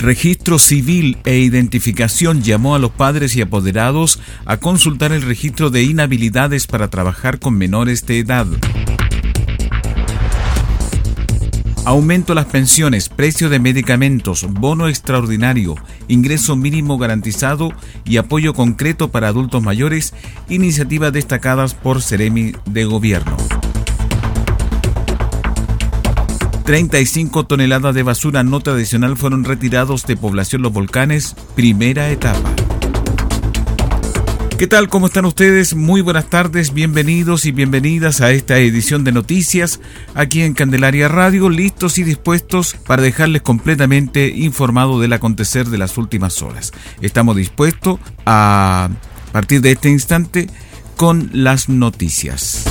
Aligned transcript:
Registro 0.00 0.58
Civil 0.58 1.18
e 1.26 1.40
Identificación 1.40 2.40
llamó 2.40 2.74
a 2.74 2.78
los 2.78 2.90
padres 2.90 3.36
y 3.36 3.42
apoderados 3.42 4.18
a 4.46 4.56
consultar 4.56 5.12
el 5.12 5.20
registro 5.20 5.68
de 5.68 5.82
inhabilidades 5.82 6.66
para 6.66 6.88
trabajar 6.88 7.38
con 7.38 7.58
menores 7.58 8.06
de 8.06 8.20
edad. 8.20 8.46
Aumento 11.84 12.32
las 12.32 12.46
pensiones, 12.46 13.10
precio 13.10 13.50
de 13.50 13.58
medicamentos, 13.58 14.46
bono 14.48 14.88
extraordinario, 14.88 15.74
ingreso 16.08 16.56
mínimo 16.56 16.96
garantizado 16.96 17.70
y 18.06 18.16
apoyo 18.16 18.54
concreto 18.54 19.10
para 19.10 19.28
adultos 19.28 19.62
mayores, 19.62 20.14
iniciativas 20.48 21.12
destacadas 21.12 21.74
por 21.74 22.00
Ceremi 22.00 22.54
de 22.64 22.86
Gobierno. 22.86 23.36
35 26.70 27.46
toneladas 27.46 27.96
de 27.96 28.04
basura 28.04 28.44
no 28.44 28.60
tradicional 28.60 29.16
fueron 29.16 29.42
retirados 29.42 30.06
de 30.06 30.16
población 30.16 30.62
Los 30.62 30.72
Volcanes, 30.72 31.34
primera 31.56 32.10
etapa. 32.10 32.48
¿Qué 34.56 34.68
tal? 34.68 34.88
¿Cómo 34.88 35.06
están 35.06 35.24
ustedes? 35.24 35.74
Muy 35.74 36.00
buenas 36.00 36.30
tardes, 36.30 36.72
bienvenidos 36.72 37.44
y 37.44 37.50
bienvenidas 37.50 38.20
a 38.20 38.30
esta 38.30 38.56
edición 38.58 39.02
de 39.02 39.10
noticias 39.10 39.80
aquí 40.14 40.42
en 40.42 40.54
Candelaria 40.54 41.08
Radio, 41.08 41.48
listos 41.48 41.98
y 41.98 42.04
dispuestos 42.04 42.76
para 42.86 43.02
dejarles 43.02 43.42
completamente 43.42 44.28
informado 44.28 45.00
del 45.00 45.12
acontecer 45.12 45.66
de 45.70 45.78
las 45.78 45.98
últimas 45.98 46.40
horas. 46.40 46.70
Estamos 47.00 47.34
dispuestos 47.34 47.98
a 48.26 48.90
partir 49.32 49.60
de 49.60 49.72
este 49.72 49.90
instante 49.90 50.46
con 50.94 51.30
las 51.32 51.68
noticias. 51.68 52.64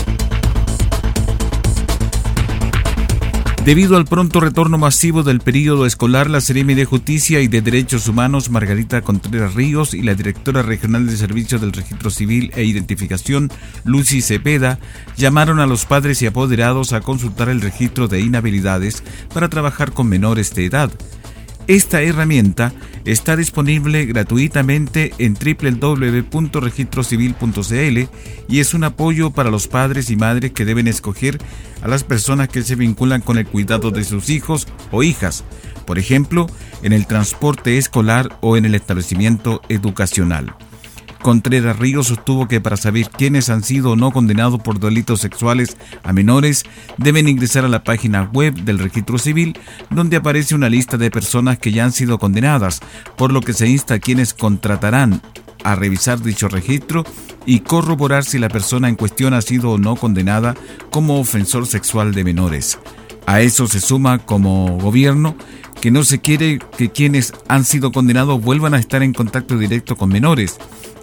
Debido 3.70 3.98
al 3.98 4.06
pronto 4.06 4.40
retorno 4.40 4.80
masivo 4.80 5.22
del 5.22 5.42
periodo 5.42 5.86
escolar, 5.86 6.28
la 6.28 6.42
Seremi 6.42 6.74
de 6.74 6.86
Justicia 6.86 7.40
y 7.40 7.48
de 7.48 7.62
Derechos 7.62 8.08
Humanos, 8.08 8.50
Margarita 8.50 9.04
Contreras 9.04 9.54
Ríos, 9.54 9.94
y 9.94 10.02
la 10.02 10.16
directora 10.16 10.64
regional 10.64 11.06
de 11.06 11.16
Servicios 11.16 11.62
del 11.62 11.74
Registro 11.74 12.10
Civil 12.10 12.52
e 12.56 12.64
Identificación, 12.64 13.52
Lucy 13.84 14.24
Cepeda, 14.24 14.80
llamaron 15.18 15.60
a 15.60 15.68
los 15.68 15.86
padres 15.86 16.20
y 16.24 16.26
apoderados 16.26 16.94
a 16.94 17.02
consultar 17.02 17.48
el 17.48 17.62
registro 17.62 18.08
de 18.08 18.22
inhabilidades 18.22 19.04
para 19.32 19.50
trabajar 19.50 19.92
con 19.92 20.10
menores 20.10 20.56
de 20.56 20.66
edad. 20.66 20.92
Esta 21.68 22.02
herramienta 22.02 22.74
está 23.06 23.36
disponible 23.36 24.06
gratuitamente 24.06 25.14
en 25.20 25.36
www.registrocivil.cl 25.36 28.00
y 28.48 28.60
es 28.60 28.74
un 28.74 28.84
apoyo 28.84 29.30
para 29.32 29.52
los 29.52 29.68
padres 29.68 30.10
y 30.10 30.16
madres 30.16 30.52
que 30.52 30.66
deben 30.66 30.88
escoger 30.88 31.38
a 31.82 31.88
las 31.88 32.04
personas 32.04 32.50
que 32.50 32.64
se 32.64 32.76
vinculan 32.76 33.22
con 33.22 33.38
el 33.38 33.46
cuidado 33.46 33.92
de 33.92 34.04
sus 34.04 34.30
hijos 34.30 34.68
o 34.92 35.04
hijas, 35.04 35.44
por 35.86 36.00
ejemplo, 36.00 36.48
en 36.82 36.94
el 36.94 37.06
transporte 37.06 37.78
escolar 37.78 38.38
o 38.42 38.58
en 38.58 38.66
el 38.66 38.74
establecimiento 38.76 39.62
educacional. 39.70 40.56
Contreras 41.22 41.78
Ríos 41.78 42.08
sostuvo 42.08 42.48
que 42.48 42.62
para 42.62 42.78
saber 42.78 43.10
quiénes 43.10 43.50
han 43.50 43.64
sido 43.64 43.92
o 43.92 43.96
no 43.96 44.12
condenados 44.12 44.62
por 44.62 44.80
delitos 44.80 45.20
sexuales 45.20 45.78
a 46.04 46.14
menores, 46.14 46.64
deben 46.98 47.28
ingresar 47.28 47.66
a 47.66 47.70
la 47.70 47.84
página 47.84 48.30
web 48.34 48.56
del 48.56 48.80
registro 48.80 49.18
civil, 49.18 49.58
donde 49.90 50.18
aparece 50.18 50.56
una 50.56 50.70
lista 50.70 50.98
de 50.98 51.12
personas 51.12 51.60
que 51.60 51.72
ya 51.72 51.84
han 51.84 51.92
sido 51.92 52.20
condenadas, 52.20 52.80
por 53.18 53.34
lo 53.34 53.42
que 53.42 53.54
se 53.54 53.68
insta 53.68 53.96
a 53.96 54.00
quienes 54.00 54.34
contratarán 54.34 55.22
a 55.64 55.76
revisar 55.76 56.22
dicho 56.22 56.48
registro 56.48 57.04
y 57.46 57.60
corroborar 57.60 58.24
si 58.24 58.40
la 58.40 58.48
persona 58.48 58.88
en 58.88 58.96
cuestión 58.96 59.34
ha 59.34 59.42
sido 59.42 59.72
o 59.72 59.78
no 59.78 59.98
condenada 59.98 60.56
como 60.90 61.20
ofensor 61.20 61.68
sexual 61.68 62.14
de 62.14 62.24
menores. 62.24 62.80
A 63.26 63.42
eso 63.42 63.68
se 63.68 63.82
suma 63.82 64.20
como 64.20 64.78
gobierno 64.80 65.36
que 65.82 65.92
no 65.92 66.04
se 66.04 66.20
quiere 66.20 66.60
que 66.78 66.90
quienes 66.90 67.34
han 67.48 67.64
sido 67.64 67.92
condenados 67.92 68.42
vuelvan 68.42 68.74
a 68.74 68.80
estar 68.80 69.04
en 69.04 69.14
contacto 69.14 69.58
directo 69.58 69.96
con 69.96 70.10
menores 70.10 70.58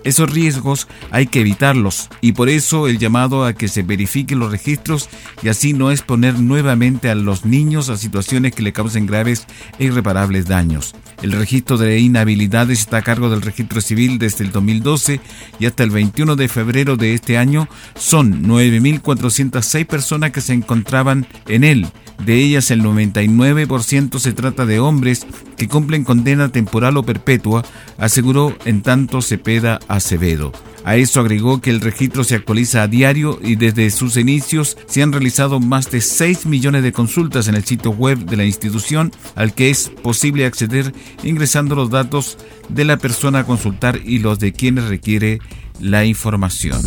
esos 0.07 0.31
riesgos 0.31 0.87
hay 1.11 1.27
que 1.27 1.41
evitarlos 1.41 2.09
y 2.21 2.33
por 2.33 2.49
eso 2.49 2.87
el 2.87 2.99
llamado 2.99 3.45
a 3.45 3.55
que 3.55 3.67
se 3.67 3.83
verifiquen 3.83 4.39
los 4.39 4.53
registros 4.53 5.09
y 5.43 5.49
así 5.49 5.73
no 5.73 5.91
exponer 5.91 6.39
nuevamente 6.39 7.11
a 7.11 7.17
los 7.17 7.45
niños 7.45 7.89
a 7.89 7.97
situaciones 7.97 8.55
que 8.55 8.63
le 8.63 8.73
causen 8.73 9.07
graves 9.07 9.47
e 9.79 9.85
irreparables 9.85 10.47
daños. 10.47 10.95
El 11.23 11.33
registro 11.33 11.77
de 11.77 11.99
inhabilidades 11.99 12.79
está 12.79 12.99
a 12.99 13.03
cargo 13.03 13.31
del 13.31 13.43
registro 13.43 13.81
civil 13.81 14.19
desde 14.19 14.45
el 14.45 14.53
2012 14.53 15.21
y 15.59 15.67
hasta 15.67 15.83
el 15.83 15.91
21 15.91 16.37
de 16.37 16.49
febrero 16.49 16.97
de 16.97 17.15
este 17.15 17.37
año 17.37 17.69
son 17.97 18.45
9.406 18.45 19.87
personas 19.87 20.31
que 20.31 20.41
se 20.41 20.53
encontraban 20.53 21.27
en 21.49 21.65
él. 21.65 21.87
De 22.25 22.37
ellas 22.37 22.71
el 22.71 22.83
99% 22.83 24.19
se 24.19 24.33
trata 24.33 24.67
de 24.67 24.79
hombres 24.81 25.27
que 25.57 25.69
cumplen 25.69 26.05
condena 26.05 26.51
temporal 26.51 26.97
o 26.97 27.03
perpetua, 27.03 27.65
aseguró 27.99 28.57
en 28.65 28.83
tanto 28.83 29.23
Cepeda 29.23 29.81
Acevedo. 29.89 30.53
A 30.85 30.95
eso 30.95 31.19
agregó 31.19 31.61
que 31.61 31.71
el 31.71 31.81
registro 31.81 32.23
se 32.23 32.37
actualiza 32.37 32.83
a 32.83 32.87
diario 32.87 33.41
y 33.43 33.57
desde 33.57 33.91
sus 33.91 34.17
inicios 34.17 34.79
se 34.87 35.03
han 35.03 35.11
realizado 35.11 35.59
más 35.59 35.91
de 35.91 36.01
6 36.01 36.47
millones 36.47 36.85
de 36.85 36.93
consultas 36.93 37.49
en 37.49 37.57
el 37.57 37.65
sitio 37.65 37.91
web 37.91 38.19
de 38.19 38.37
la 38.37 38.45
institución 38.45 39.11
al 39.35 39.53
que 39.53 39.71
es 39.71 39.91
posible 40.03 40.47
acceder 40.47 40.95
ingresando 41.25 41.75
los 41.75 41.91
datos 41.91 42.39
de 42.69 42.85
la 42.85 42.99
persona 42.99 43.41
a 43.41 43.45
consultar 43.45 43.99
y 44.05 44.21
los 44.21 44.39
de 44.39 44.53
quienes 44.53 44.85
requiere 44.85 45.41
la 45.81 46.05
información. 46.05 46.81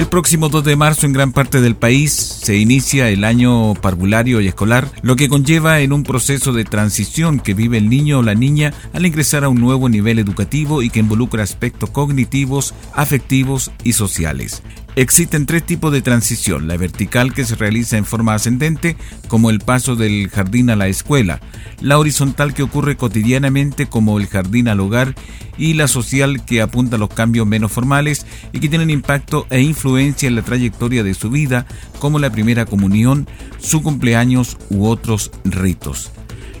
El 0.00 0.06
próximo 0.06 0.48
2 0.48 0.64
de 0.64 0.76
marzo 0.76 1.04
en 1.04 1.12
gran 1.12 1.30
parte 1.30 1.60
del 1.60 1.76
país 1.76 2.14
se 2.14 2.56
inicia 2.56 3.10
el 3.10 3.22
año 3.22 3.74
parvulario 3.74 4.40
y 4.40 4.48
escolar, 4.48 4.90
lo 5.02 5.14
que 5.14 5.28
conlleva 5.28 5.80
en 5.80 5.92
un 5.92 6.04
proceso 6.04 6.54
de 6.54 6.64
transición 6.64 7.38
que 7.38 7.52
vive 7.52 7.76
el 7.76 7.90
niño 7.90 8.20
o 8.20 8.22
la 8.22 8.34
niña 8.34 8.72
al 8.94 9.04
ingresar 9.04 9.44
a 9.44 9.50
un 9.50 9.60
nuevo 9.60 9.90
nivel 9.90 10.18
educativo 10.18 10.80
y 10.80 10.88
que 10.88 11.00
involucra 11.00 11.42
aspectos 11.42 11.90
cognitivos, 11.90 12.72
afectivos 12.94 13.72
y 13.84 13.92
sociales. 13.92 14.62
Existen 14.96 15.46
tres 15.46 15.64
tipos 15.64 15.92
de 15.92 16.02
transición, 16.02 16.66
la 16.66 16.76
vertical 16.76 17.32
que 17.32 17.44
se 17.44 17.54
realiza 17.54 17.96
en 17.96 18.04
forma 18.04 18.34
ascendente, 18.34 18.96
como 19.28 19.50
el 19.50 19.60
paso 19.60 19.94
del 19.94 20.28
jardín 20.28 20.68
a 20.68 20.76
la 20.76 20.88
escuela, 20.88 21.40
la 21.80 21.96
horizontal 21.96 22.54
que 22.54 22.64
ocurre 22.64 22.96
cotidianamente 22.96 23.86
como 23.86 24.18
el 24.18 24.26
jardín 24.26 24.66
al 24.68 24.80
hogar. 24.80 25.14
Y 25.56 25.74
la 25.74 25.88
social 25.88 26.44
que 26.46 26.62
apunta 26.62 26.96
a 26.96 26.98
los 26.98 27.10
cambios 27.10 27.46
menos 27.46 27.70
formales 27.70 28.24
y 28.50 28.60
que 28.60 28.70
tienen 28.70 28.88
impacto 28.88 29.46
e 29.50 29.60
influencia 29.60 30.26
en 30.26 30.34
la 30.34 30.42
trayectoria 30.42 31.02
de 31.04 31.12
su 31.12 31.28
vida, 31.28 31.66
como 31.98 32.18
la 32.18 32.30
primera 32.30 32.64
comunión, 32.64 33.28
su 33.58 33.82
cumpleaños 33.82 34.56
u 34.70 34.86
otros 34.86 35.30
ritos. 35.44 36.12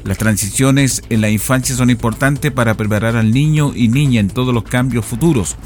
Las 0.04 0.18
transiciones 0.18 1.02
en 1.08 1.22
la 1.22 1.30
infancia 1.30 1.74
son 1.74 1.88
importantes 1.88 2.52
para 2.52 2.74
preparar 2.74 3.16
al 3.16 3.32
niño 3.32 3.72
y 3.74 3.88
niña 3.88 4.20
en 4.20 4.28
todos 4.28 4.52
los 4.52 4.64
cambios 4.64 5.06
futuros 5.06 5.56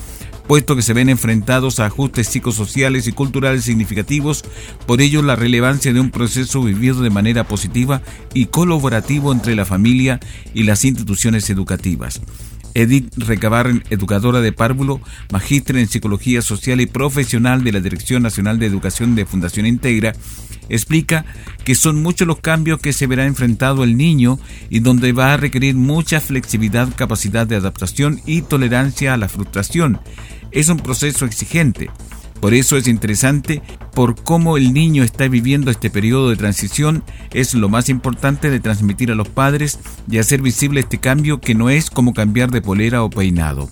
puesto 0.46 0.76
que 0.76 0.82
se 0.82 0.93
ven 0.93 1.08
enfrentados 1.08 1.81
a 1.81 1.87
ajustes 1.87 2.29
psicosociales 2.29 3.06
y 3.06 3.12
culturales 3.12 3.64
significativos, 3.64 4.44
por 4.87 5.00
ello 5.00 5.23
la 5.23 5.37
relevancia 5.37 5.93
de 5.93 6.00
un 6.00 6.11
proceso 6.11 6.62
vivido 6.62 7.02
de 7.02 7.11
manera 7.11 7.44
positiva 7.44 8.02
y 8.32 8.46
colaborativo 8.46 9.32
entre 9.32 9.56
la 9.56 9.64
familia 9.64 10.20
y 10.52 10.64
las 10.64 10.85
instituciones 10.85 11.49
educativas. 11.50 12.20
Edith 12.75 13.15
Recabarren, 13.17 13.85
educadora 13.91 14.41
de 14.41 14.53
párvulo, 14.53 15.00
magíster 15.31 15.76
en 15.76 15.88
Psicología 15.88 16.43
Social 16.43 16.81
y 16.81 16.87
profesional 16.87 17.62
de 17.65 17.73
la 17.73 17.81
Dirección 17.81 18.23
Nacional 18.23 18.59
de 18.59 18.67
Educación 18.67 19.15
de 19.15 19.26
Fundación 19.26 19.67
Integra, 19.67 20.12
explica 20.69 21.25
que 21.65 21.75
son 21.75 22.03
muchos 22.03 22.26
los 22.26 22.41
cambios 22.41 22.81
que 22.81 22.93
se 22.93 23.06
verá 23.06 23.26
enfrentado 23.26 23.85
el 23.85 23.97
niño 23.97 24.38
y 24.71 24.81
donde 24.81 25.12
va 25.12 25.32
a 25.32 25.37
requerir 25.37 25.75
mucha 25.75 26.21
flexibilidad, 26.21 26.88
capacidad 26.94 27.47
de 27.47 27.56
adaptación 27.56 28.21
y 28.26 28.43
tolerancia 28.43 29.15
a 29.15 29.17
la 29.17 29.29
frustración. 29.29 30.00
Es 30.50 30.69
un 30.69 30.79
proceso 30.79 31.25
exigente. 31.25 31.91
Por 32.44 32.52
eso 32.52 32.76
es 32.76 32.88
interesante 32.88 33.62
por 33.94 34.23
cómo 34.23 34.58
el 34.58 34.75
niño 34.75 35.02
está 35.02 35.26
viviendo 35.29 35.70
este 35.70 35.88
periodo 35.88 36.29
de 36.29 36.37
transición, 36.37 37.02
es 37.32 37.55
lo 37.55 37.70
más 37.70 37.88
importante 37.88 38.50
de 38.50 38.61
transmitir 38.61 39.11
a 39.11 39.14
los 39.14 39.31
padres 39.31 39.79
y 40.11 40.19
hacer 40.19 40.43
visible 40.43 40.81
este 40.81 40.99
cambio 40.99 41.41
que 41.41 41.55
no 41.55 41.70
es 41.70 41.88
como 41.88 42.12
cambiar 42.12 42.50
de 42.50 42.61
polera 42.61 43.02
o 43.02 43.08
peinado. 43.08 43.70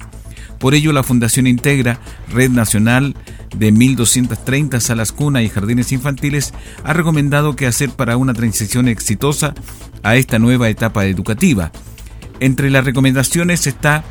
Por 0.58 0.74
ello, 0.74 0.94
la 0.94 1.02
Fundación 1.02 1.46
Integra, 1.46 2.00
Red 2.32 2.48
Nacional 2.48 3.14
de 3.54 3.74
1.230 3.74 4.80
salas 4.80 5.12
cuna 5.12 5.42
y 5.42 5.50
jardines 5.50 5.92
infantiles, 5.92 6.54
ha 6.82 6.94
recomendado 6.94 7.54
qué 7.56 7.66
hacer 7.66 7.90
para 7.90 8.16
una 8.16 8.32
transición 8.32 8.88
exitosa 8.88 9.52
a 10.02 10.16
esta 10.16 10.38
nueva 10.38 10.70
etapa 10.70 11.04
educativa. 11.04 11.72
Entre 12.40 12.70
las 12.70 12.86
recomendaciones 12.86 13.66
está 13.66 14.02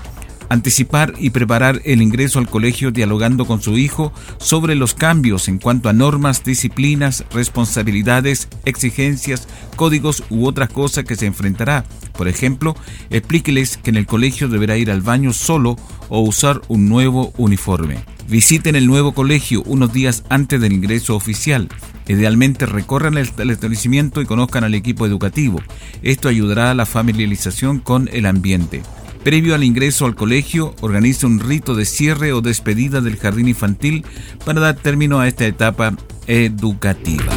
anticipar 0.51 1.13
y 1.17 1.29
preparar 1.29 1.81
el 1.85 2.01
ingreso 2.01 2.37
al 2.37 2.49
colegio 2.49 2.91
dialogando 2.91 3.45
con 3.45 3.61
su 3.61 3.77
hijo 3.77 4.11
sobre 4.37 4.75
los 4.75 4.93
cambios 4.93 5.47
en 5.47 5.59
cuanto 5.59 5.87
a 5.87 5.93
normas, 5.93 6.43
disciplinas, 6.43 7.23
responsabilidades, 7.31 8.49
exigencias, 8.65 9.47
códigos 9.77 10.25
u 10.29 10.45
otras 10.45 10.69
cosas 10.69 11.05
que 11.05 11.15
se 11.15 11.25
enfrentará. 11.25 11.85
Por 12.17 12.27
ejemplo, 12.27 12.75
explíqueles 13.09 13.77
que 13.77 13.91
en 13.91 13.95
el 13.95 14.05
colegio 14.05 14.49
deberá 14.49 14.75
ir 14.75 14.91
al 14.91 15.01
baño 15.01 15.31
solo 15.31 15.77
o 16.09 16.19
usar 16.19 16.61
un 16.67 16.89
nuevo 16.89 17.31
uniforme. 17.37 18.03
Visiten 18.27 18.75
el 18.75 18.87
nuevo 18.87 19.13
colegio 19.13 19.63
unos 19.65 19.93
días 19.93 20.25
antes 20.27 20.59
del 20.59 20.73
ingreso 20.73 21.15
oficial. 21.15 21.69
Idealmente 22.07 22.65
recorran 22.65 23.17
el 23.17 23.49
establecimiento 23.49 24.21
y 24.21 24.25
conozcan 24.25 24.65
al 24.65 24.73
equipo 24.73 25.05
educativo. 25.05 25.61
Esto 26.03 26.27
ayudará 26.27 26.71
a 26.71 26.75
la 26.75 26.85
familiarización 26.85 27.79
con 27.79 28.09
el 28.11 28.25
ambiente. 28.25 28.83
Previo 29.23 29.53
al 29.53 29.63
ingreso 29.63 30.07
al 30.07 30.15
colegio, 30.15 30.73
organiza 30.81 31.27
un 31.27 31.39
rito 31.39 31.75
de 31.75 31.85
cierre 31.85 32.33
o 32.33 32.41
despedida 32.41 33.01
del 33.01 33.17
jardín 33.17 33.47
infantil 33.47 34.03
para 34.43 34.59
dar 34.59 34.75
término 34.75 35.19
a 35.19 35.27
esta 35.27 35.45
etapa 35.45 35.95
educativa. 36.25 37.31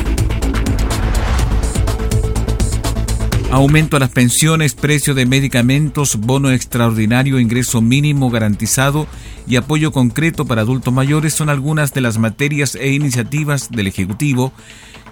Aumento 3.50 3.98
a 3.98 4.00
las 4.00 4.10
pensiones, 4.10 4.74
precio 4.74 5.14
de 5.14 5.26
medicamentos, 5.26 6.16
bono 6.16 6.50
extraordinario, 6.50 7.38
ingreso 7.38 7.82
mínimo 7.82 8.30
garantizado 8.30 9.06
y 9.46 9.56
apoyo 9.56 9.92
concreto 9.92 10.46
para 10.46 10.62
adultos 10.62 10.92
mayores 10.92 11.34
son 11.34 11.50
algunas 11.50 11.92
de 11.92 12.00
las 12.00 12.18
materias 12.18 12.74
e 12.76 12.92
iniciativas 12.92 13.70
del 13.70 13.86
Ejecutivo 13.86 14.52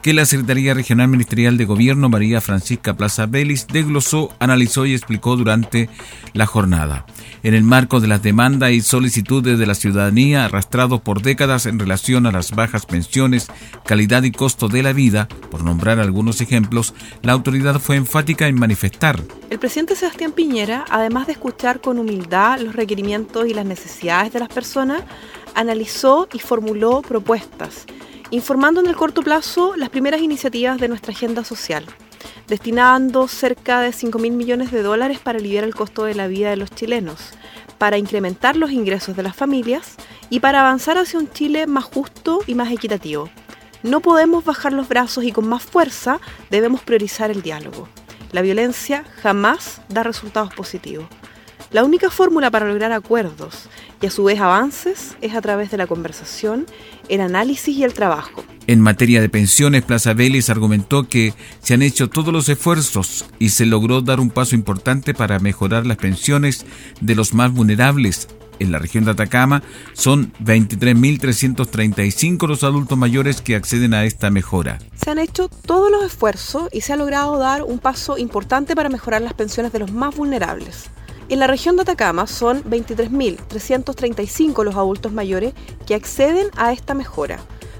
que 0.02 0.12
la 0.12 0.26
Secretaría 0.26 0.74
Regional 0.74 1.06
Ministerial 1.06 1.56
de 1.56 1.64
Gobierno 1.64 2.08
María 2.08 2.40
Francisca 2.40 2.94
Plaza 2.94 3.26
Belis 3.26 3.68
desglosó, 3.68 4.34
analizó 4.40 4.84
y 4.84 4.94
explicó 4.94 5.36
durante 5.36 5.88
la 6.32 6.46
jornada. 6.46 7.06
En 7.44 7.54
el 7.54 7.62
marco 7.62 8.00
de 8.00 8.08
las 8.08 8.20
demandas 8.20 8.72
y 8.72 8.80
solicitudes 8.80 9.60
de 9.60 9.66
la 9.66 9.76
ciudadanía 9.76 10.44
arrastrados 10.44 11.00
por 11.00 11.22
décadas 11.22 11.66
en 11.66 11.78
relación 11.78 12.26
a 12.26 12.32
las 12.32 12.50
bajas 12.50 12.84
pensiones, 12.84 13.46
calidad 13.86 14.24
y 14.24 14.32
costo 14.32 14.66
de 14.66 14.82
la 14.82 14.92
vida, 14.92 15.28
por 15.50 15.62
nombrar 15.62 16.00
algunos 16.00 16.40
ejemplos, 16.40 16.94
la 17.22 17.32
autoridad 17.32 17.78
fue 17.78 17.94
enfática 17.94 18.48
en 18.48 18.58
manifestar. 18.58 19.20
El 19.50 19.60
presidente 19.60 19.94
Sebastián 19.94 20.32
Piñera, 20.32 20.84
además 20.90 21.28
de 21.28 21.34
escuchar 21.34 21.80
con 21.80 21.98
humildad 21.98 22.58
los 22.58 22.74
requerimientos 22.74 23.46
y 23.46 23.54
las 23.54 23.66
necesidades 23.66 24.32
de 24.32 24.40
las 24.40 24.48
personas, 24.48 25.04
analizó 25.54 26.28
y 26.32 26.40
formuló 26.40 27.02
propuestas 27.02 27.86
informando 28.32 28.80
en 28.80 28.86
el 28.86 28.96
corto 28.96 29.22
plazo 29.22 29.76
las 29.76 29.90
primeras 29.90 30.22
iniciativas 30.22 30.78
de 30.78 30.88
nuestra 30.88 31.12
agenda 31.12 31.44
social, 31.44 31.84
destinando 32.48 33.28
cerca 33.28 33.80
de 33.80 33.92
5 33.92 34.18
mil 34.18 34.32
millones 34.32 34.72
de 34.72 34.82
dólares 34.82 35.18
para 35.18 35.38
aliviar 35.38 35.64
el 35.64 35.74
costo 35.74 36.04
de 36.04 36.14
la 36.14 36.28
vida 36.28 36.48
de 36.48 36.56
los 36.56 36.70
chilenos, 36.70 37.34
para 37.76 37.98
incrementar 37.98 38.56
los 38.56 38.70
ingresos 38.70 39.16
de 39.16 39.22
las 39.22 39.36
familias 39.36 39.96
y 40.30 40.40
para 40.40 40.60
avanzar 40.60 40.96
hacia 40.96 41.20
un 41.20 41.30
Chile 41.30 41.66
más 41.66 41.84
justo 41.84 42.40
y 42.46 42.54
más 42.54 42.72
equitativo. 42.72 43.28
No 43.82 44.00
podemos 44.00 44.44
bajar 44.44 44.72
los 44.72 44.88
brazos 44.88 45.24
y 45.24 45.32
con 45.32 45.46
más 45.46 45.62
fuerza 45.62 46.18
debemos 46.48 46.80
priorizar 46.80 47.30
el 47.30 47.42
diálogo. 47.42 47.86
La 48.30 48.40
violencia 48.40 49.04
jamás 49.22 49.82
da 49.90 50.04
resultados 50.04 50.54
positivos. 50.54 51.04
La 51.72 51.84
única 51.84 52.10
fórmula 52.10 52.50
para 52.50 52.68
lograr 52.68 52.92
acuerdos 52.92 53.70
y 54.02 54.06
a 54.06 54.10
su 54.10 54.24
vez 54.24 54.38
avances 54.40 55.16
es 55.22 55.34
a 55.34 55.40
través 55.40 55.70
de 55.70 55.78
la 55.78 55.86
conversación, 55.86 56.66
el 57.08 57.22
análisis 57.22 57.74
y 57.74 57.82
el 57.82 57.94
trabajo. 57.94 58.44
En 58.66 58.80
materia 58.80 59.22
de 59.22 59.30
pensiones, 59.30 59.82
Plaza 59.82 60.12
Vélez 60.12 60.50
argumentó 60.50 61.08
que 61.08 61.32
se 61.60 61.72
han 61.72 61.80
hecho 61.80 62.10
todos 62.10 62.30
los 62.30 62.50
esfuerzos 62.50 63.24
y 63.38 63.48
se 63.48 63.64
logró 63.64 64.02
dar 64.02 64.20
un 64.20 64.28
paso 64.28 64.54
importante 64.54 65.14
para 65.14 65.38
mejorar 65.38 65.86
las 65.86 65.96
pensiones 65.96 66.66
de 67.00 67.14
los 67.14 67.32
más 67.32 67.54
vulnerables. 67.54 68.28
En 68.58 68.70
la 68.70 68.78
región 68.78 69.06
de 69.06 69.12
Atacama 69.12 69.62
son 69.94 70.30
23.335 70.44 72.46
los 72.46 72.64
adultos 72.64 72.98
mayores 72.98 73.40
que 73.40 73.56
acceden 73.56 73.94
a 73.94 74.04
esta 74.04 74.30
mejora. 74.30 74.78
Se 74.94 75.10
han 75.10 75.18
hecho 75.18 75.48
todos 75.48 75.90
los 75.90 76.04
esfuerzos 76.04 76.68
y 76.70 76.82
se 76.82 76.92
ha 76.92 76.96
logrado 76.96 77.38
dar 77.38 77.62
un 77.62 77.78
paso 77.78 78.18
importante 78.18 78.76
para 78.76 78.90
mejorar 78.90 79.22
las 79.22 79.32
pensiones 79.32 79.72
de 79.72 79.78
los 79.78 79.90
más 79.90 80.14
vulnerables. 80.14 80.90
En 81.32 81.38
la 81.38 81.46
región 81.46 81.76
de 81.76 81.82
Atacama 81.82 82.26
son 82.26 82.64
23.335 82.64 84.64
los 84.64 84.74
adultos 84.74 85.14
mayores 85.14 85.54
que 85.86 85.94
acceden 85.94 86.48
a 86.58 86.74
esta 86.74 86.92
mejora. 86.92 87.38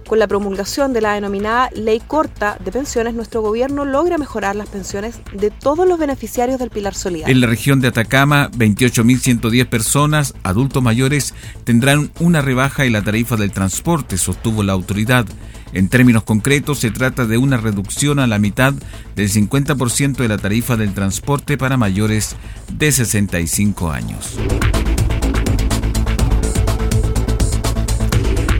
Con 0.09 0.19
la 0.19 0.27
promulgación 0.27 0.95
de 0.95 1.03
la 1.03 1.13
denominada 1.13 1.69
Ley 1.75 2.01
Corta 2.01 2.57
de 2.65 2.73
Pensiones, 2.73 3.13
nuestro 3.13 3.43
gobierno 3.43 3.85
logra 3.85 4.17
mejorar 4.17 4.57
las 4.57 4.71
pensiones 4.71 5.21
de 5.35 5.51
todos 5.51 5.87
los 5.87 5.99
beneficiarios 5.99 6.59
del 6.59 6.71
Pilar 6.71 6.95
Solidario. 6.95 7.31
En 7.31 7.43
la 7.43 7.47
región 7.47 7.83
de 7.83 7.89
Atacama, 7.89 8.51
28.110 8.53 9.69
personas, 9.69 10.33
adultos 10.45 10.83
mayores, 10.83 11.35
tendrán 11.65 12.11
una 12.21 12.41
rebaja 12.41 12.87
en 12.87 12.95
la 12.95 13.03
tarifa 13.03 13.37
del 13.37 13.53
transporte, 13.53 14.17
sostuvo 14.17 14.63
la 14.63 14.73
autoridad. 14.73 15.27
En 15.73 15.89
términos 15.89 16.25
concretos, 16.25 16.79
se 16.79 16.91
trata 16.91 17.27
de 17.27 17.39
una 17.39 17.57
reducción 17.57 18.19
a 18.19 18.27
la 18.27 18.39
mitad 18.39 18.75
del 19.17 19.31
50% 19.31 20.17
de 20.17 20.29
la 20.29 20.39
tarifa 20.39 20.77
del 20.77 20.95
transporte 20.95 21.57
para 21.57 21.77
mayores 21.77 22.37
de 22.73 22.93
65 22.93 23.91
años. 23.91 24.39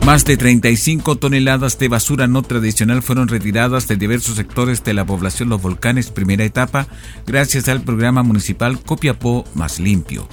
Más 0.05 0.25
de 0.25 0.35
35 0.35 1.15
toneladas 1.15 1.79
de 1.79 1.87
basura 1.87 2.27
no 2.27 2.41
tradicional 2.41 3.01
fueron 3.01 3.29
retiradas 3.29 3.87
de 3.87 3.95
diversos 3.95 4.35
sectores 4.35 4.83
de 4.83 4.93
la 4.93 5.05
población 5.05 5.47
Los 5.47 5.61
Volcanes, 5.61 6.11
primera 6.11 6.43
etapa, 6.43 6.87
gracias 7.25 7.69
al 7.69 7.83
programa 7.83 8.21
municipal 8.21 8.81
Copiapó 8.81 9.45
Más 9.53 9.79
Limpio. 9.79 10.27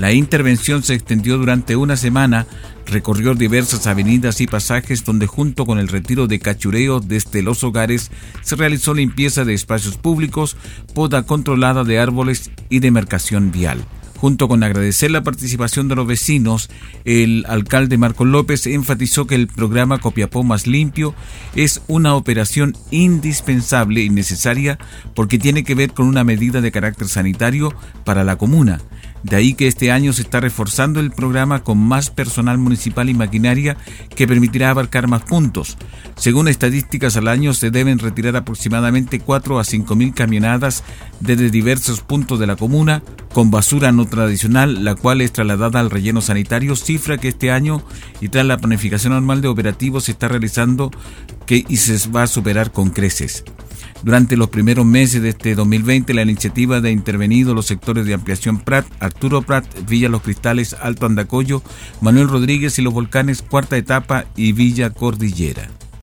La 0.00 0.12
intervención 0.12 0.82
se 0.82 0.94
extendió 0.94 1.36
durante 1.36 1.76
una 1.76 1.94
semana, 1.94 2.46
recorrió 2.86 3.34
diversas 3.34 3.86
avenidas 3.86 4.40
y 4.40 4.46
pasajes 4.46 5.04
donde 5.04 5.26
junto 5.26 5.66
con 5.66 5.78
el 5.78 5.88
retiro 5.88 6.26
de 6.26 6.38
cachureo 6.38 7.00
desde 7.00 7.42
los 7.42 7.62
hogares 7.64 8.10
se 8.40 8.56
realizó 8.56 8.94
limpieza 8.94 9.44
de 9.44 9.52
espacios 9.52 9.98
públicos, 9.98 10.56
poda 10.94 11.24
controlada 11.24 11.84
de 11.84 11.98
árboles 11.98 12.50
y 12.70 12.78
demarcación 12.78 13.52
vial. 13.52 13.84
Junto 14.16 14.48
con 14.48 14.62
agradecer 14.62 15.10
la 15.10 15.22
participación 15.22 15.88
de 15.88 15.96
los 15.96 16.06
vecinos, 16.06 16.70
el 17.04 17.44
alcalde 17.46 17.98
Marco 17.98 18.24
López 18.24 18.66
enfatizó 18.68 19.26
que 19.26 19.34
el 19.34 19.48
programa 19.48 19.98
Copiapó 19.98 20.42
Más 20.44 20.66
Limpio 20.66 21.14
es 21.54 21.82
una 21.88 22.14
operación 22.14 22.74
indispensable 22.90 24.00
y 24.00 24.08
necesaria 24.08 24.78
porque 25.14 25.38
tiene 25.38 25.62
que 25.62 25.74
ver 25.74 25.92
con 25.92 26.06
una 26.06 26.24
medida 26.24 26.62
de 26.62 26.72
carácter 26.72 27.06
sanitario 27.06 27.74
para 28.06 28.24
la 28.24 28.36
comuna 28.36 28.80
de 29.22 29.36
ahí 29.36 29.54
que 29.54 29.66
este 29.66 29.92
año 29.92 30.12
se 30.12 30.22
está 30.22 30.40
reforzando 30.40 31.00
el 31.00 31.10
programa 31.10 31.62
con 31.62 31.78
más 31.78 32.10
personal 32.10 32.58
municipal 32.58 33.08
y 33.08 33.14
maquinaria 33.14 33.76
que 34.14 34.26
permitirá 34.26 34.70
abarcar 34.70 35.08
más 35.08 35.22
puntos. 35.22 35.76
Según 36.16 36.48
estadísticas 36.48 37.16
al 37.16 37.28
año 37.28 37.54
se 37.54 37.70
deben 37.70 37.98
retirar 37.98 38.36
aproximadamente 38.36 39.20
4 39.20 39.58
a 39.58 39.64
5 39.64 39.94
mil 39.96 40.14
camionadas 40.14 40.84
desde 41.20 41.50
diversos 41.50 42.00
puntos 42.00 42.38
de 42.38 42.46
la 42.46 42.56
comuna 42.56 43.02
con 43.32 43.50
basura 43.50 43.92
no 43.92 44.06
tradicional, 44.06 44.84
la 44.84 44.94
cual 44.94 45.20
es 45.20 45.32
trasladada 45.32 45.80
al 45.80 45.90
relleno 45.90 46.20
sanitario, 46.20 46.74
cifra 46.76 47.18
que 47.18 47.28
este 47.28 47.50
año 47.50 47.82
y 48.20 48.28
tras 48.28 48.46
la 48.46 48.58
planificación 48.58 49.12
anual 49.12 49.40
de 49.40 49.48
operativos 49.48 50.04
se 50.04 50.12
está 50.12 50.28
realizando 50.28 50.90
que 51.46 51.64
y 51.68 51.76
se 51.76 52.08
va 52.10 52.24
a 52.24 52.26
superar 52.26 52.72
con 52.72 52.90
creces. 52.90 53.44
Durante 54.02 54.36
los 54.36 54.48
primeros 54.48 54.86
meses 54.86 55.20
de 55.20 55.28
este 55.30 55.54
2020, 55.54 56.14
la 56.14 56.22
iniciativa 56.22 56.80
de 56.80 56.90
intervenido 56.90 57.54
los 57.54 57.66
sectores 57.66 58.06
de 58.06 58.14
ampliación 58.14 58.58
Prat, 58.58 58.86
Arturo 58.98 59.42
Prat, 59.42 59.66
Villa 59.86 60.08
Los 60.08 60.22
Cristales, 60.22 60.74
Alto 60.80 61.04
Andacoyo, 61.06 61.62
Manuel 62.00 62.28
Rodríguez 62.28 62.78
y 62.78 62.82
los 62.82 62.94
Volcanes, 62.94 63.42
cuarta 63.42 63.76
etapa 63.76 64.24
y 64.36 64.52
Villa 64.52 64.90
Cordillera. 64.90 65.68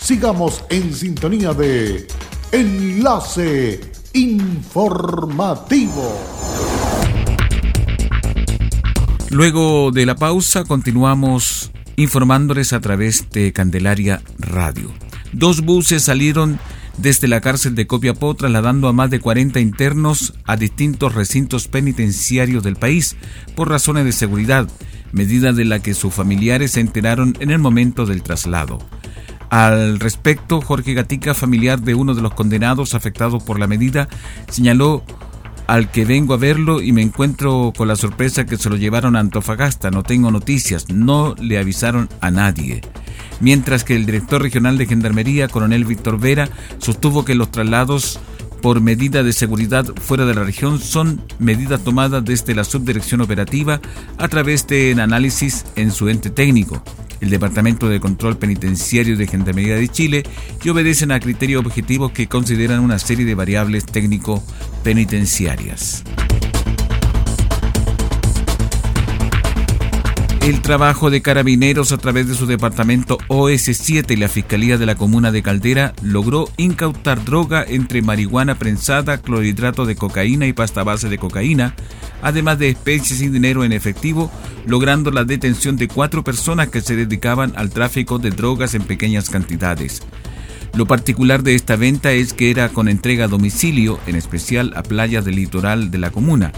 Sigamos 0.00 0.64
en 0.70 0.94
sintonía 0.94 1.52
de 1.52 2.06
Enlace 2.52 3.80
Informativo. 4.14 6.18
Luego 9.30 9.90
de 9.90 10.06
la 10.06 10.14
pausa 10.14 10.64
continuamos 10.64 11.70
informándoles 11.96 12.72
a 12.72 12.80
través 12.80 13.28
de 13.30 13.52
Candelaria 13.52 14.22
Radio. 14.38 14.90
Dos 15.32 15.62
buses 15.62 16.04
salieron 16.04 16.58
desde 16.96 17.28
la 17.28 17.40
cárcel 17.40 17.74
de 17.74 17.86
Copiapó 17.86 18.34
trasladando 18.34 18.88
a 18.88 18.92
más 18.92 19.10
de 19.10 19.20
40 19.20 19.60
internos 19.60 20.34
a 20.44 20.56
distintos 20.56 21.14
recintos 21.14 21.68
penitenciarios 21.68 22.62
del 22.62 22.76
país 22.76 23.16
por 23.54 23.68
razones 23.68 24.04
de 24.04 24.12
seguridad, 24.12 24.68
medida 25.12 25.52
de 25.52 25.64
la 25.64 25.80
que 25.80 25.94
sus 25.94 26.14
familiares 26.14 26.72
se 26.72 26.80
enteraron 26.80 27.36
en 27.40 27.50
el 27.50 27.58
momento 27.58 28.06
del 28.06 28.22
traslado. 28.22 28.78
Al 29.50 29.98
respecto, 29.98 30.60
Jorge 30.60 30.94
Gatica, 30.94 31.32
familiar 31.32 31.80
de 31.80 31.94
uno 31.94 32.14
de 32.14 32.22
los 32.22 32.34
condenados 32.34 32.94
afectados 32.94 33.42
por 33.42 33.58
la 33.58 33.66
medida, 33.66 34.08
señaló 34.50 35.02
al 35.66 35.90
que 35.90 36.04
vengo 36.04 36.34
a 36.34 36.38
verlo 36.38 36.80
y 36.80 36.92
me 36.92 37.02
encuentro 37.02 37.72
con 37.76 37.88
la 37.88 37.96
sorpresa 37.96 38.46
que 38.46 38.56
se 38.56 38.70
lo 38.70 38.76
llevaron 38.76 39.16
a 39.16 39.20
Antofagasta. 39.20 39.90
No 39.90 40.02
tengo 40.02 40.30
noticias, 40.30 40.88
no 40.90 41.34
le 41.40 41.58
avisaron 41.58 42.08
a 42.20 42.30
nadie. 42.30 42.82
Mientras 43.40 43.84
que 43.84 43.96
el 43.96 44.06
director 44.06 44.42
regional 44.42 44.76
de 44.76 44.86
Gendarmería, 44.86 45.48
coronel 45.48 45.84
Víctor 45.84 46.18
Vera, 46.18 46.48
sostuvo 46.78 47.24
que 47.24 47.34
los 47.34 47.50
traslados 47.50 48.18
por 48.60 48.80
medida 48.80 49.22
de 49.22 49.32
seguridad 49.32 49.86
fuera 49.96 50.26
de 50.26 50.34
la 50.34 50.42
región 50.42 50.80
son 50.80 51.22
medidas 51.38 51.84
tomadas 51.84 52.24
desde 52.24 52.54
la 52.54 52.64
subdirección 52.64 53.20
operativa 53.20 53.80
a 54.18 54.28
través 54.28 54.66
de 54.66 54.96
análisis 55.00 55.64
en 55.76 55.92
su 55.92 56.08
ente 56.08 56.30
técnico 56.30 56.82
el 57.20 57.30
Departamento 57.30 57.88
de 57.88 58.00
Control 58.00 58.36
Penitenciario 58.36 59.16
de 59.16 59.26
Gendarmería 59.26 59.76
de 59.76 59.88
Chile 59.88 60.24
y 60.62 60.68
obedecen 60.68 61.10
a 61.12 61.20
criterios 61.20 61.64
objetivos 61.64 62.12
que 62.12 62.26
consideran 62.26 62.80
una 62.80 62.98
serie 62.98 63.24
de 63.24 63.34
variables 63.34 63.86
técnico-penitenciarias. 63.86 66.04
El 70.40 70.62
trabajo 70.62 71.10
de 71.10 71.20
carabineros 71.20 71.92
a 71.92 71.98
través 71.98 72.28
de 72.28 72.34
su 72.34 72.46
departamento 72.46 73.18
OS7 73.28 74.12
y 74.12 74.16
la 74.16 74.28
Fiscalía 74.28 74.78
de 74.78 74.86
la 74.86 74.94
Comuna 74.94 75.30
de 75.30 75.42
Caldera 75.42 75.92
logró 76.00 76.48
incautar 76.56 77.24
droga 77.24 77.64
entre 77.66 78.02
marihuana 78.02 78.54
prensada, 78.54 79.18
clorhidrato 79.18 79.84
de 79.84 79.96
cocaína 79.96 80.46
y 80.46 80.52
pasta 80.52 80.84
base 80.84 81.08
de 81.08 81.18
cocaína, 81.18 81.74
además 82.22 82.58
de 82.58 82.70
especies 82.70 83.20
y 83.20 83.28
dinero 83.28 83.64
en 83.64 83.72
efectivo, 83.72 84.30
logrando 84.64 85.10
la 85.10 85.24
detención 85.24 85.76
de 85.76 85.88
cuatro 85.88 86.24
personas 86.24 86.68
que 86.68 86.80
se 86.80 86.96
dedicaban 86.96 87.52
al 87.56 87.70
tráfico 87.70 88.18
de 88.18 88.30
drogas 88.30 88.74
en 88.74 88.82
pequeñas 88.82 89.28
cantidades. 89.28 90.02
Lo 90.74 90.86
particular 90.86 91.42
de 91.42 91.56
esta 91.56 91.76
venta 91.76 92.12
es 92.12 92.32
que 92.32 92.50
era 92.50 92.68
con 92.68 92.88
entrega 92.88 93.24
a 93.24 93.28
domicilio, 93.28 93.98
en 94.06 94.16
especial 94.16 94.72
a 94.76 94.82
playas 94.82 95.24
del 95.24 95.36
litoral 95.36 95.90
de 95.90 95.98
la 95.98 96.10
comuna. 96.10 96.52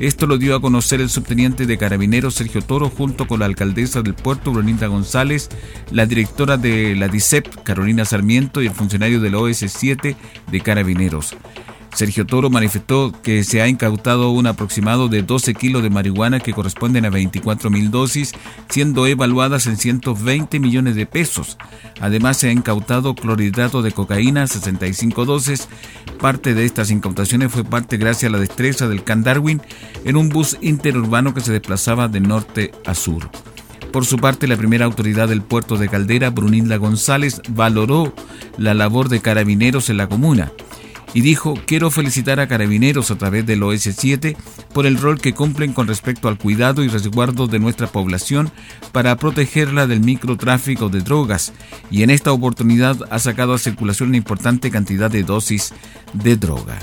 Esto 0.00 0.26
lo 0.26 0.38
dio 0.38 0.56
a 0.56 0.62
conocer 0.62 1.02
el 1.02 1.10
subteniente 1.10 1.66
de 1.66 1.76
carabineros 1.76 2.32
Sergio 2.32 2.62
Toro 2.62 2.88
junto 2.88 3.26
con 3.26 3.40
la 3.40 3.44
alcaldesa 3.44 4.00
del 4.00 4.14
puerto 4.14 4.50
Brunilda 4.50 4.86
González, 4.86 5.50
la 5.90 6.06
directora 6.06 6.56
de 6.56 6.96
la 6.96 7.08
DICEP 7.08 7.62
Carolina 7.64 8.06
Sarmiento 8.06 8.62
y 8.62 8.68
el 8.68 8.72
funcionario 8.72 9.20
del 9.20 9.34
OS7 9.34 10.16
de 10.50 10.60
carabineros. 10.62 11.36
Sergio 11.94 12.24
Toro 12.24 12.50
manifestó 12.50 13.12
que 13.22 13.44
se 13.44 13.60
ha 13.60 13.68
incautado 13.68 14.30
un 14.30 14.46
aproximado 14.46 15.08
de 15.08 15.22
12 15.22 15.54
kilos 15.54 15.82
de 15.82 15.90
marihuana 15.90 16.40
que 16.40 16.52
corresponden 16.52 17.04
a 17.04 17.10
24 17.10 17.68
mil 17.68 17.90
dosis, 17.90 18.32
siendo 18.68 19.06
evaluadas 19.06 19.66
en 19.66 19.76
120 19.76 20.60
millones 20.60 20.94
de 20.94 21.06
pesos. 21.06 21.58
Además, 22.00 22.38
se 22.38 22.48
ha 22.48 22.52
incautado 22.52 23.14
clorhidrato 23.14 23.82
de 23.82 23.92
cocaína, 23.92 24.46
65 24.46 25.24
dosis. 25.24 25.68
Parte 26.20 26.54
de 26.54 26.64
estas 26.64 26.90
incautaciones 26.90 27.52
fue 27.52 27.64
parte 27.64 27.96
gracias 27.96 28.30
a 28.30 28.32
la 28.32 28.40
destreza 28.40 28.88
del 28.88 29.04
Can 29.04 29.22
Darwin 29.22 29.60
en 30.04 30.16
un 30.16 30.28
bus 30.28 30.56
interurbano 30.60 31.34
que 31.34 31.40
se 31.40 31.52
desplazaba 31.52 32.08
de 32.08 32.20
norte 32.20 32.72
a 32.86 32.94
sur. 32.94 33.30
Por 33.92 34.06
su 34.06 34.18
parte, 34.18 34.46
la 34.46 34.56
primera 34.56 34.84
autoridad 34.84 35.28
del 35.28 35.42
puerto 35.42 35.76
de 35.76 35.88
Caldera, 35.88 36.30
Brunilda 36.30 36.76
González, 36.76 37.42
valoró 37.48 38.14
la 38.56 38.72
labor 38.72 39.08
de 39.08 39.20
carabineros 39.20 39.90
en 39.90 39.96
la 39.96 40.08
comuna 40.08 40.52
y 41.14 41.22
dijo, 41.22 41.54
quiero 41.66 41.90
felicitar 41.90 42.40
a 42.40 42.48
carabineros 42.48 43.10
a 43.10 43.18
través 43.18 43.46
del 43.46 43.62
OS7 43.62 44.36
por 44.72 44.86
el 44.86 44.96
rol 44.98 45.20
que 45.20 45.34
cumplen 45.34 45.72
con 45.72 45.88
respecto 45.88 46.28
al 46.28 46.38
cuidado 46.38 46.84
y 46.84 46.88
resguardo 46.88 47.46
de 47.46 47.58
nuestra 47.58 47.86
población 47.86 48.50
para 48.92 49.16
protegerla 49.16 49.86
del 49.86 50.00
microtráfico 50.00 50.88
de 50.88 51.00
drogas 51.00 51.52
y 51.90 52.02
en 52.02 52.10
esta 52.10 52.32
oportunidad 52.32 52.96
ha 53.10 53.18
sacado 53.18 53.54
a 53.54 53.58
circulación 53.58 54.10
una 54.10 54.18
importante 54.18 54.70
cantidad 54.70 55.10
de 55.10 55.22
dosis 55.22 55.72
de 56.12 56.36
droga. 56.36 56.78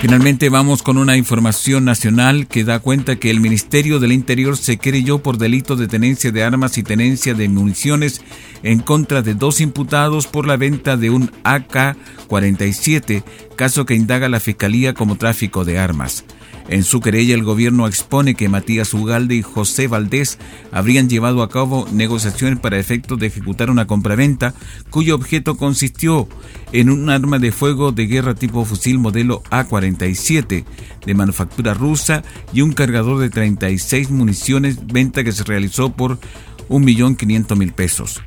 Finalmente 0.00 0.48
vamos 0.48 0.82
con 0.82 0.96
una 0.96 1.18
información 1.18 1.84
nacional 1.84 2.46
que 2.46 2.64
da 2.64 2.78
cuenta 2.78 3.16
que 3.16 3.28
el 3.30 3.38
Ministerio 3.38 3.98
del 3.98 4.12
Interior 4.12 4.56
se 4.56 4.78
creyó 4.78 5.18
por 5.18 5.36
delito 5.36 5.76
de 5.76 5.88
tenencia 5.88 6.32
de 6.32 6.42
armas 6.42 6.78
y 6.78 6.82
tenencia 6.82 7.34
de 7.34 7.50
municiones 7.50 8.22
en 8.62 8.80
contra 8.80 9.20
de 9.20 9.34
dos 9.34 9.60
imputados 9.60 10.26
por 10.26 10.46
la 10.46 10.56
venta 10.56 10.96
de 10.96 11.10
un 11.10 11.30
AK-47, 11.44 13.22
caso 13.56 13.84
que 13.84 13.94
indaga 13.94 14.30
la 14.30 14.40
Fiscalía 14.40 14.94
como 14.94 15.16
tráfico 15.16 15.66
de 15.66 15.78
armas. 15.78 16.24
En 16.70 16.84
su 16.84 17.00
querella, 17.00 17.34
el 17.34 17.42
gobierno 17.42 17.88
expone 17.88 18.36
que 18.36 18.48
Matías 18.48 18.94
Ugalde 18.94 19.34
y 19.34 19.42
José 19.42 19.88
Valdés 19.88 20.38
habrían 20.70 21.08
llevado 21.08 21.42
a 21.42 21.48
cabo 21.48 21.88
negociaciones 21.92 22.60
para 22.60 22.78
efectos 22.78 23.18
de 23.18 23.26
ejecutar 23.26 23.70
una 23.70 23.88
compraventa 23.88 24.54
cuyo 24.88 25.16
objeto 25.16 25.56
consistió 25.56 26.28
en 26.70 26.88
un 26.88 27.10
arma 27.10 27.40
de 27.40 27.50
fuego 27.50 27.90
de 27.90 28.06
guerra 28.06 28.36
tipo 28.36 28.64
fusil 28.64 29.00
modelo 29.00 29.42
A-47 29.50 30.64
de 31.04 31.14
manufactura 31.14 31.74
rusa 31.74 32.22
y 32.52 32.60
un 32.60 32.72
cargador 32.72 33.18
de 33.18 33.30
36 33.30 34.10
municiones, 34.10 34.86
venta 34.86 35.24
que 35.24 35.32
se 35.32 35.42
realizó 35.42 35.90
por 35.90 36.20
1.500.000 36.68 37.72
pesos. 37.72 38.22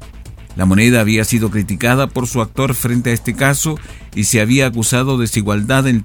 La 0.58 0.66
moneda 0.66 1.00
había 1.00 1.24
sido 1.24 1.50
criticada 1.50 2.08
por 2.08 2.28
su 2.28 2.42
actor 2.42 2.76
frente 2.76 3.12
a 3.12 3.14
este 3.14 3.36
caso 3.36 3.80
y 4.14 4.26
se 4.26 4.42
había 4.42 4.68
acusado 4.68 5.18
de 5.18 5.24
desigualdad 5.24 5.88
en 5.88 6.04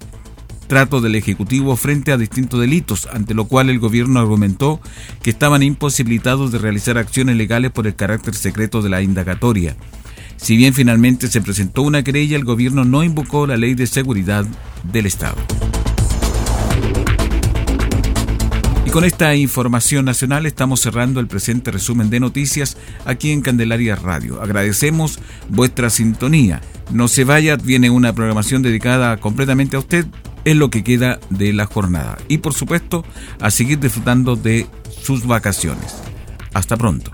trato 0.69 1.01
del 1.01 1.17
Ejecutivo 1.17 1.75
frente 1.77 2.13
a 2.13 2.17
distintos 2.17 2.61
delitos, 2.61 3.09
ante 3.13 3.35
lo 3.35 3.47
cual 3.47 3.71
el 3.71 3.81
gobierno 3.81 4.21
argumentó 4.21 4.81
que 5.23 5.31
estaban 5.31 5.65
imposibilitados 5.65 6.53
de 6.53 6.59
realizar 6.59 6.99
acciones 6.99 7.37
legales 7.37 7.73
por 7.73 7.87
el 7.87 7.97
carácter 7.97 8.35
secreto 8.35 8.83
de 8.83 8.91
la 8.91 9.03
indagatoria. 9.03 9.77
Si 10.37 10.57
bien 10.57 10.75
finalmente 10.75 11.27
se 11.27 11.41
presentó 11.41 11.83
una 11.83 12.05
querella, 12.05 12.37
el 12.37 12.45
gobierno 12.45 12.85
no 12.85 13.03
invocó 13.03 13.47
la 13.47 13.57
ley 13.57 13.75
de 13.75 13.89
seguridad 13.89 14.47
del 14.85 15.07
Estado. 15.07 15.37
Y 18.87 18.91
con 18.91 19.05
esta 19.05 19.35
información 19.35 20.07
nacional 20.07 20.47
estamos 20.47 20.81
cerrando 20.81 21.21
el 21.21 21.27
presente 21.27 21.71
resumen 21.71 22.09
de 22.09 22.21
noticias 22.21 22.79
aquí 23.05 23.33
en 23.33 23.43
Candelaria 23.43 23.97
Radio. 23.97 24.41
Agradecemos 24.41 25.19
vuestra 25.51 25.91
sintonía. 25.91 26.63
No 26.91 27.07
se 27.09 27.25
vaya, 27.25 27.57
viene 27.57 27.91
una 27.91 28.15
programación 28.15 28.63
dedicada 28.63 29.19
completamente 29.19 29.77
a 29.77 29.81
usted 29.81 30.07
en 30.45 30.59
lo 30.59 30.71
que 30.71 30.85
queda 30.85 31.19
de 31.31 31.53
la 31.53 31.67
jornada. 31.67 32.19
Y 32.29 32.39
por 32.39 32.55
supuesto, 32.55 33.05
a 33.41 33.51
seguir 33.51 33.79
disfrutando 33.79 34.37
de 34.37 34.67
sus 35.03 35.27
vacaciones. 35.27 35.97
Hasta 36.55 36.77
pronto. 36.77 37.11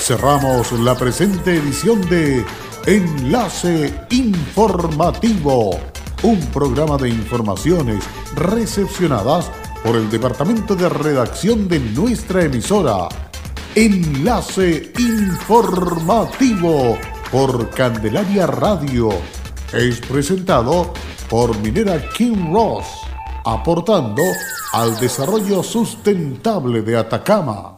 Cerramos 0.00 0.72
la 0.72 0.96
presente 0.96 1.56
edición 1.56 2.00
de 2.08 2.44
Enlace 2.86 3.92
Informativo, 4.10 5.78
un 6.22 6.40
programa 6.46 6.96
de 6.96 7.10
informaciones 7.10 8.04
recepcionadas 8.34 9.50
por 9.84 9.96
el 9.96 10.08
Departamento 10.08 10.74
de 10.74 10.88
Redacción 10.88 11.68
de 11.68 11.80
nuestra 11.80 12.44
emisora. 12.44 13.08
Enlace 13.74 14.92
Informativo 14.98 16.98
por 17.30 17.68
Candelaria 17.70 18.46
Radio. 18.46 19.10
Es 19.72 20.00
presentado 20.00 20.92
por 21.28 21.56
Minera 21.58 22.00
King 22.10 22.52
Ross, 22.52 22.86
aportando 23.44 24.22
al 24.72 24.98
desarrollo 24.98 25.62
sustentable 25.62 26.82
de 26.82 26.96
Atacama. 26.96 27.77